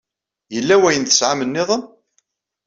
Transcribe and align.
Yella 0.53 0.75
wayen 0.81 1.03
tesɛam 1.05 1.41
nniḍen? 1.45 1.83